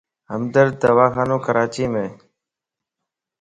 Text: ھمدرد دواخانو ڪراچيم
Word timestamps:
ھمدرد 0.31 0.73
دواخانو 0.81 1.37
ڪراچيم 1.45 1.93